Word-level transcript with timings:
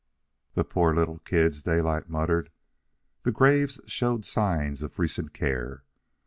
"The 0.55 0.63
poor 0.63 0.95
little 0.95 1.19
kids," 1.19 1.61
Daylight 1.61 2.09
muttered. 2.09 2.49
The 3.21 3.31
graves 3.31 3.79
showed 3.85 4.25
signs 4.25 4.81
of 4.81 4.97
recent 4.97 5.31
care. 5.31 5.83